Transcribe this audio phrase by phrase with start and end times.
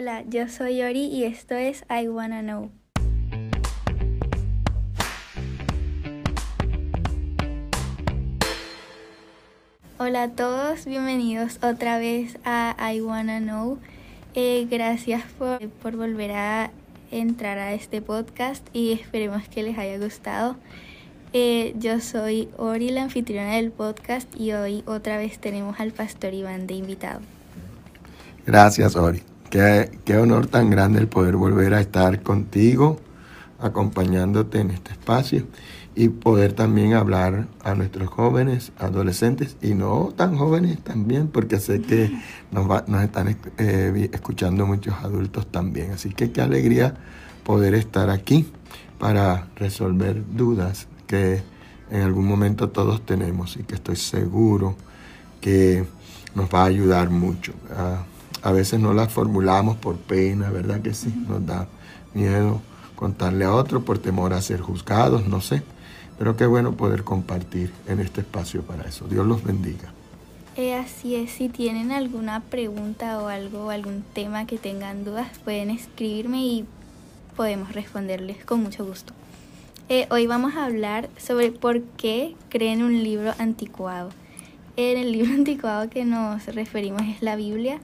[0.00, 2.70] Hola, yo soy Ori y esto es I Wanna Know.
[9.98, 13.78] Hola a todos, bienvenidos otra vez a I Wanna Know.
[14.34, 16.70] Eh, gracias por, por volver a
[17.10, 20.56] entrar a este podcast y esperemos que les haya gustado.
[21.34, 26.32] Eh, yo soy Ori, la anfitriona del podcast, y hoy otra vez tenemos al pastor
[26.32, 27.20] Iván de invitado.
[28.46, 29.22] Gracias, Ori.
[29.50, 33.00] Qué, honor tan grande el poder volver a estar contigo,
[33.58, 35.44] acompañándote en este espacio
[35.96, 41.82] y poder también hablar a nuestros jóvenes, adolescentes y no tan jóvenes también, porque sé
[41.82, 42.16] que
[42.52, 45.90] nos, va, nos están eh, escuchando muchos adultos también.
[45.90, 46.94] Así que qué alegría
[47.42, 48.46] poder estar aquí
[49.00, 51.42] para resolver dudas que
[51.90, 54.76] en algún momento todos tenemos y que estoy seguro
[55.40, 55.84] que
[56.36, 57.52] nos va a ayudar mucho.
[58.42, 61.12] A veces no las formulamos por pena, ¿verdad que sí?
[61.28, 61.68] Nos da
[62.14, 62.60] miedo
[62.96, 65.62] contarle a otro por temor a ser juzgados, no sé.
[66.18, 69.06] Pero qué bueno poder compartir en este espacio para eso.
[69.08, 69.92] Dios los bendiga.
[70.56, 75.70] Eh, así es, si tienen alguna pregunta o algo, algún tema que tengan dudas, pueden
[75.70, 76.66] escribirme y
[77.36, 79.14] podemos responderles con mucho gusto.
[79.88, 84.10] Eh, hoy vamos a hablar sobre por qué creen un libro anticuado.
[84.76, 87.80] En el libro anticuado que nos referimos es la Biblia.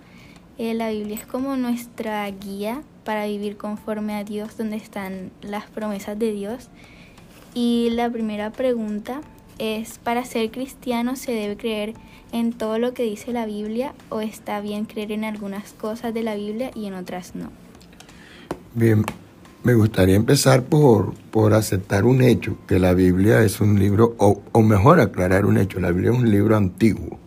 [0.59, 5.65] Eh, la Biblia es como nuestra guía para vivir conforme a Dios, donde están las
[5.67, 6.69] promesas de Dios.
[7.55, 9.21] Y la primera pregunta
[9.59, 11.95] es, ¿para ser cristiano se debe creer
[12.33, 16.23] en todo lo que dice la Biblia o está bien creer en algunas cosas de
[16.23, 17.51] la Biblia y en otras no?
[18.75, 19.05] Bien,
[19.63, 24.43] me gustaría empezar por, por aceptar un hecho, que la Biblia es un libro, o,
[24.53, 27.19] o, mejor aclarar un hecho, la Biblia es un libro antiguo,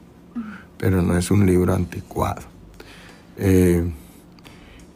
[0.78, 2.59] pero no es un libro anticuado.
[3.40, 3.90] Eh,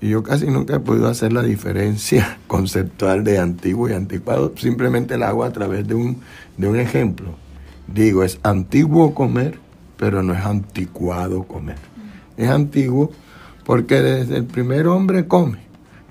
[0.02, 5.18] y yo casi nunca he podido hacer la diferencia conceptual de antiguo y anticuado, simplemente
[5.18, 6.18] la hago a través de un,
[6.58, 7.30] de un ejemplo.
[7.88, 9.60] Digo, es antiguo comer,
[9.98, 11.78] pero no es anticuado comer.
[12.36, 13.12] Es antiguo
[13.66, 15.60] porque desde el primer hombre come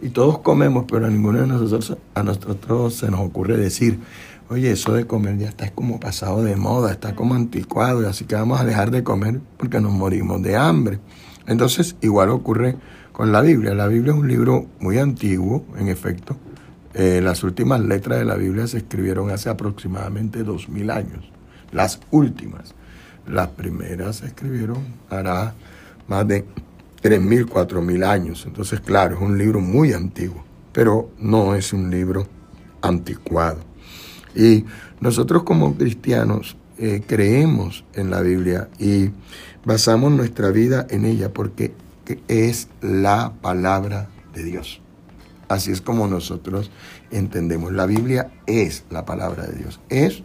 [0.01, 4.01] y todos comemos, pero a ninguno de nosotros, a nosotros se nos ocurre decir,
[4.49, 8.35] oye, eso de comer ya está como pasado de moda, está como anticuado, así que
[8.35, 10.99] vamos a dejar de comer porque nos morimos de hambre.
[11.47, 12.77] Entonces, igual ocurre
[13.13, 13.75] con la Biblia.
[13.75, 16.37] La Biblia es un libro muy antiguo, en efecto.
[16.95, 21.31] Eh, las últimas letras de la Biblia se escribieron hace aproximadamente dos mil años.
[21.73, 22.75] Las últimas.
[23.27, 25.55] Las primeras se escribieron hará
[26.09, 26.45] más de
[27.03, 28.45] 3.000, 4.000 años.
[28.47, 32.27] Entonces, claro, es un libro muy antiguo, pero no es un libro
[32.81, 33.61] anticuado.
[34.35, 34.65] Y
[35.01, 39.11] nosotros como cristianos eh, creemos en la Biblia y
[39.65, 41.73] basamos nuestra vida en ella porque
[42.27, 44.81] es la palabra de Dios.
[45.47, 46.73] Así es como nosotros
[47.13, 47.71] entendemos.
[47.73, 49.79] La Biblia es la palabra de Dios.
[49.91, 50.25] Es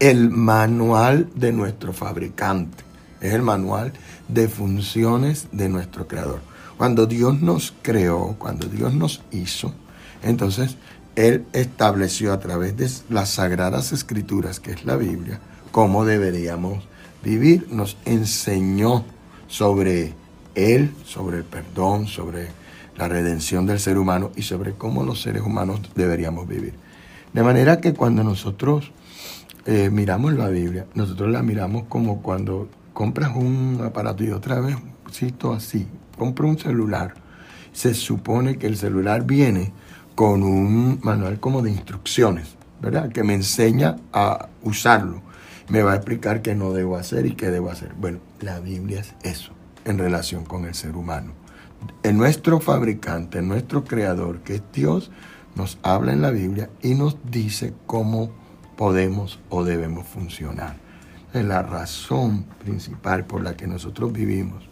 [0.00, 2.84] el manual de nuestro fabricante.
[3.22, 3.94] Es el manual
[4.28, 6.40] de funciones de nuestro creador.
[6.76, 9.72] Cuando Dios nos creó, cuando Dios nos hizo,
[10.22, 10.76] entonces
[11.18, 15.40] Él estableció a través de las sagradas escrituras, que es la Biblia,
[15.72, 16.86] cómo deberíamos
[17.24, 17.66] vivir.
[17.72, 19.04] Nos enseñó
[19.48, 20.14] sobre
[20.54, 22.50] Él, sobre el perdón, sobre
[22.96, 26.74] la redención del ser humano y sobre cómo los seres humanos deberíamos vivir.
[27.32, 28.92] De manera que cuando nosotros
[29.66, 34.76] eh, miramos la Biblia, nosotros la miramos como cuando compras un aparato y otra vez,
[35.10, 37.14] cito así, compro un celular,
[37.72, 39.72] se supone que el celular viene
[40.18, 43.08] con un manual como de instrucciones, ¿verdad?
[43.08, 45.22] Que me enseña a usarlo.
[45.68, 47.94] Me va a explicar qué no debo hacer y qué debo hacer.
[47.94, 49.52] Bueno, la Biblia es eso
[49.84, 51.34] en relación con el ser humano.
[52.02, 55.12] En nuestro fabricante, nuestro creador, que es Dios,
[55.54, 58.32] nos habla en la Biblia y nos dice cómo
[58.76, 60.74] podemos o debemos funcionar
[61.32, 64.68] la razón principal por la que nosotros vivimos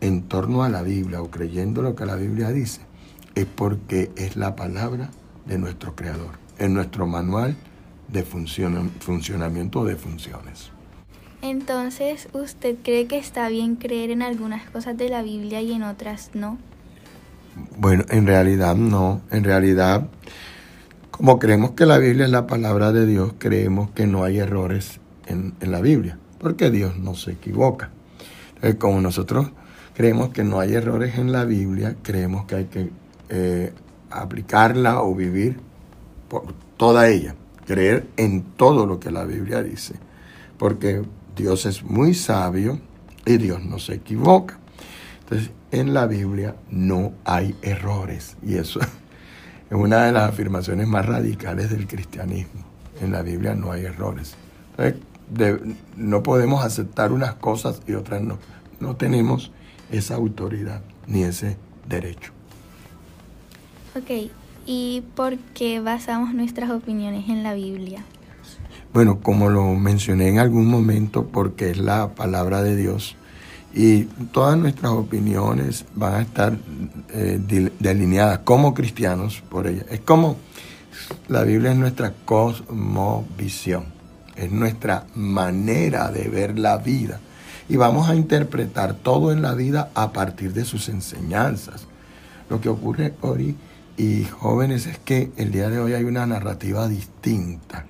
[0.00, 2.80] en torno a la Biblia o creyendo lo que la Biblia dice,
[3.34, 5.10] es porque es la palabra
[5.46, 7.56] de nuestro Creador, en nuestro manual
[8.08, 10.70] de funcionamiento de funciones.
[11.42, 15.82] Entonces, ¿usted cree que está bien creer en algunas cosas de la Biblia y en
[15.82, 16.56] otras no?
[17.76, 19.20] Bueno, en realidad no.
[19.30, 20.08] En realidad,
[21.10, 25.00] como creemos que la Biblia es la palabra de Dios, creemos que no hay errores
[25.26, 27.90] en, la Biblia, porque Dios no se equivoca.
[28.54, 29.50] Entonces, como nosotros
[29.94, 32.90] creemos que no hay errores en la Biblia, creemos que hay que
[33.28, 33.72] eh,
[34.10, 35.58] aplicarla o vivir
[36.28, 37.34] por toda ella,
[37.66, 39.94] creer en todo lo que la Biblia dice,
[40.58, 41.02] porque
[41.36, 42.80] Dios es muy sabio
[43.26, 44.58] y Dios no se equivoca.
[45.20, 48.80] Entonces, en la Biblia no hay errores y eso
[49.70, 52.62] es una de las afirmaciones más radicales del cristianismo.
[53.00, 54.36] En la Biblia no hay errores.
[55.96, 58.38] no podemos aceptar unas cosas y otras no.
[58.78, 59.50] No tenemos
[59.90, 61.56] esa autoridad ni ese
[61.88, 62.32] derecho.
[63.96, 64.10] Ok,
[64.66, 68.02] ¿y por qué basamos nuestras opiniones en la Biblia?
[68.92, 73.14] Bueno, como lo mencioné en algún momento, porque es la palabra de Dios
[73.72, 76.58] y todas nuestras opiniones van a estar
[77.10, 79.84] eh, delineadas como cristianos por ella.
[79.88, 80.38] Es como
[81.28, 83.84] la Biblia es nuestra cosmovisión,
[84.34, 87.20] es nuestra manera de ver la vida.
[87.68, 91.86] Y vamos a interpretar todo en la vida a partir de sus enseñanzas.
[92.50, 93.54] Lo que ocurre, Ori
[93.96, 97.86] y jóvenes, es que el día de hoy hay una narrativa distinta.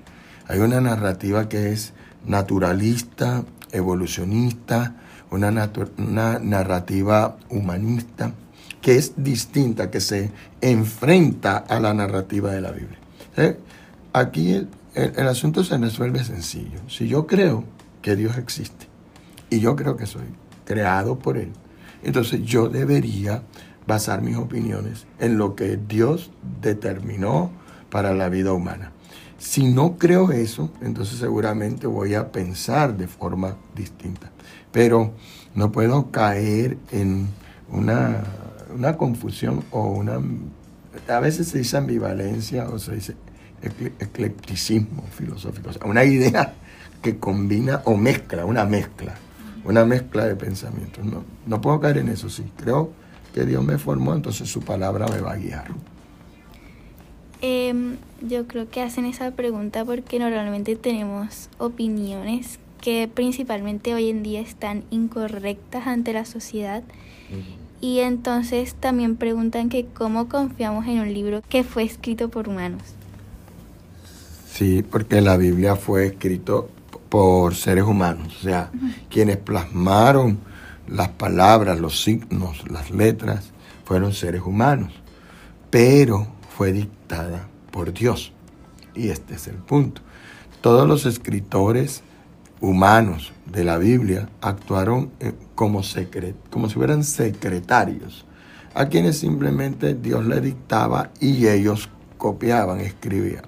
[0.47, 1.95] Hay una narrativa que es
[2.27, 4.97] naturalista, evolucionista,
[5.31, 5.51] una,
[6.39, 8.33] narrativa humanista
[8.81, 10.31] que es distinta, que se
[10.61, 12.99] enfrenta a la narrativa de la Biblia.
[13.37, 13.59] ¿Eh?
[14.13, 16.81] Aquí el, el, asunto se resuelve sencillo.
[16.87, 17.65] Si yo creo
[18.03, 18.87] que Dios existe
[19.49, 20.27] y yo creo que soy
[20.67, 21.53] creado por Él,
[22.03, 23.43] entonces yo debería
[23.87, 27.51] basar mis opiniones en lo que Dios determinó
[27.91, 28.93] para la vida humana.
[29.39, 34.31] Si no creo eso, entonces seguramente voy a pensar de forma distinta
[34.75, 35.15] pero
[35.55, 37.29] no puedo caer en
[37.71, 38.25] una,
[38.99, 40.21] confusión o una...
[41.09, 43.17] A veces se dice ambivalencia o se dice
[44.01, 46.55] eclecticismo filosófico, o sea, una idea
[47.01, 49.15] que combina o mezcla, una mezcla,
[49.65, 51.05] una mezcla de pensamientos.
[51.05, 52.45] No, no puedo caer en eso, sí.
[52.57, 52.91] Creo
[53.35, 55.67] que Dios me formó, entonces su palabra me va a guiar.
[57.43, 64.23] Em, yo creo que hacen esa pregunta porque normalmente tenemos opiniones que principalmente hoy en
[64.23, 66.83] día están incorrectas ante la sociedad.
[67.81, 72.83] Y entonces también preguntan que cómo confiamos en un libro que fue escrito por humanos.
[74.49, 76.71] Sí, porque la Biblia fue escrito
[77.09, 78.71] por seres humanos, o sea,
[79.11, 80.39] quienes plasmaron
[80.89, 83.53] las palabras, los signos, las letras,
[83.85, 84.93] fueron seres humanos,
[85.71, 86.27] pero
[86.57, 88.33] fue dictada por Dios.
[88.95, 90.03] Y este es el punto.
[90.61, 92.03] Todos los escritores
[92.61, 98.25] humanos de la Biblia actuaron eh, como, secret, como si fueran secretarios,
[98.75, 103.45] a quienes simplemente Dios le dictaba y ellos copiaban, escribían.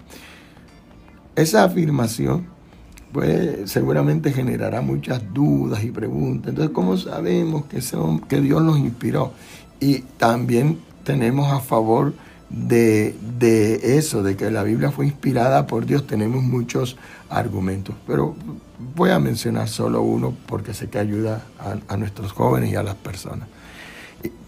[1.35, 2.47] Esa afirmación
[3.65, 6.51] seguramente generará muchas dudas y preguntas.
[6.51, 9.33] Entonces, ¿cómo sabemos que, son, que Dios nos inspiró?
[9.81, 12.15] Y también tenemos a favor
[12.49, 16.97] de, de, eso, de que la Biblia fue inspirada por Dios, tenemos muchos
[17.29, 17.95] argumentos.
[18.07, 18.35] Pero
[18.95, 21.43] voy a mencionar solo uno porque sé que ayuda
[21.89, 23.49] a, nuestros jóvenes y a las personas.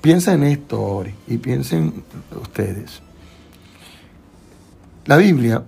[0.00, 2.05] Piensa en esto, Ori, y piensen
[2.41, 3.03] ustedes.
[5.06, 5.62] La Biblia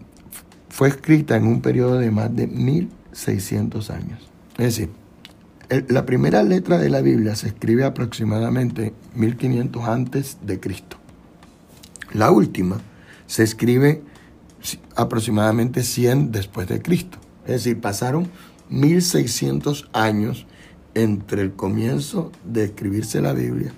[0.70, 4.30] fue escrita en un periodo de más de 1600 años.
[4.56, 4.90] Es decir,
[5.88, 10.96] la primera letra de la Biblia se escribe aproximadamente 1500 antes de Cristo.
[12.12, 12.80] La última
[13.26, 14.02] se escribe
[14.96, 17.18] aproximadamente 100 después de Cristo.
[17.44, 18.28] Es decir, pasaron
[18.68, 20.46] 1600 años
[20.94, 23.72] entre el comienzo de escribirse la Biblia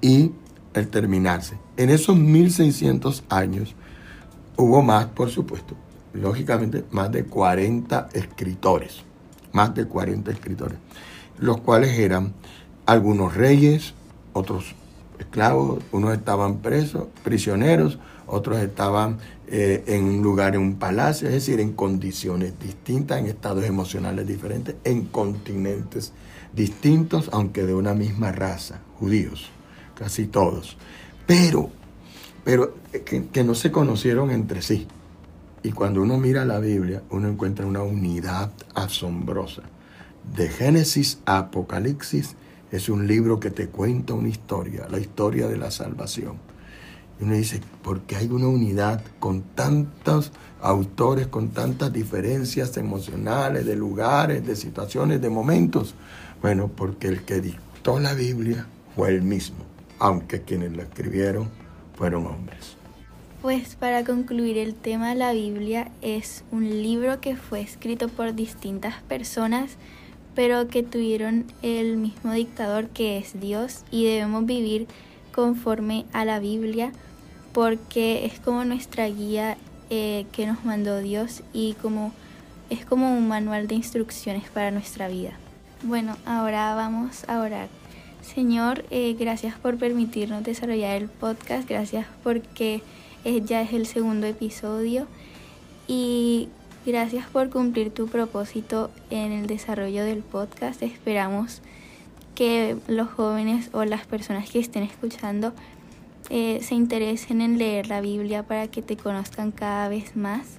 [0.00, 0.32] y
[0.74, 1.56] el terminarse.
[1.76, 3.74] En esos 1600 años
[4.56, 5.76] hubo más, por supuesto,
[6.14, 9.02] lógicamente, más de 40 escritores,
[9.52, 10.78] más de 40 escritores,
[11.38, 12.32] los cuales eran
[12.86, 13.94] algunos reyes,
[14.32, 14.74] otros
[15.18, 19.18] esclavos, unos estaban presos, prisioneros, otros estaban
[19.48, 24.26] eh, en un lugar, en un palacio, es decir, en condiciones distintas, en estados emocionales
[24.26, 26.12] diferentes, en continentes
[26.54, 29.50] distintos, aunque de una misma raza, judíos,
[29.94, 30.76] casi todos.
[31.26, 31.70] Pero,
[32.44, 34.86] pero eh, que, que no se conocieron entre sí.
[35.64, 39.62] Y cuando uno mira la Biblia, uno encuentra una unidad asombrosa.
[40.36, 42.36] De Génesis a Apocalipsis
[42.70, 46.38] es un libro que te cuenta una historia, la historia de la salvación
[47.20, 53.66] y uno dice, ¿por qué hay una unidad con tantos autores, con tantas diferencias emocionales,
[53.66, 55.94] de lugares, de situaciones, de momentos?
[56.42, 58.66] Bueno, porque el que dictó la Biblia
[58.96, 59.64] fue el mismo,
[59.98, 61.48] aunque quienes la escribieron
[61.96, 62.76] fueron hombres.
[63.44, 69.02] Pues para concluir el tema, la Biblia es un libro que fue escrito por distintas
[69.02, 69.76] personas,
[70.34, 74.86] pero que tuvieron el mismo dictador que es Dios y debemos vivir
[75.34, 76.90] conforme a la Biblia
[77.52, 79.58] porque es como nuestra guía
[79.90, 82.14] eh, que nos mandó Dios y como
[82.70, 85.32] es como un manual de instrucciones para nuestra vida.
[85.82, 87.68] Bueno, ahora vamos a orar.
[88.22, 92.80] Señor, eh, gracias por permitirnos desarrollar el podcast, gracias porque
[93.24, 95.06] eh, ya es el segundo episodio
[95.86, 96.48] y
[96.86, 100.82] gracias por cumplir tu propósito en el desarrollo del podcast.
[100.82, 101.62] Esperamos
[102.34, 105.52] que los jóvenes o las personas que estén escuchando
[106.30, 110.58] eh, se interesen en leer la Biblia para que te conozcan cada vez más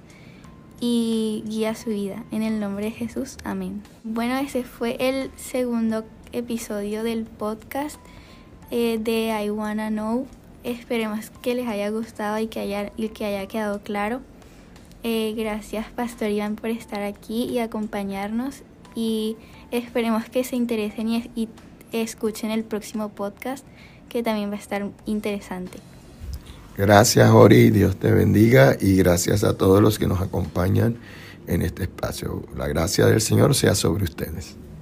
[0.80, 2.24] y guía su vida.
[2.32, 3.82] En el nombre de Jesús, amén.
[4.04, 8.00] Bueno, ese fue el segundo episodio del podcast
[8.72, 10.28] eh, de I Wanna Know.
[10.66, 14.22] Esperemos que les haya gustado y que haya, y que haya quedado claro.
[15.04, 18.64] Eh, gracias Pastor Iván por estar aquí y acompañarnos
[18.96, 19.38] y
[19.70, 21.50] esperemos que se interesen y, y
[21.92, 23.64] escuchen el próximo podcast
[24.10, 25.78] que también va a estar interesante.
[26.76, 30.98] Gracias Ori, Dios te bendiga y gracias a todos los que nos acompañan
[31.46, 32.44] en este espacio.
[32.58, 34.56] La gracia del Señor sea sobre ustedes.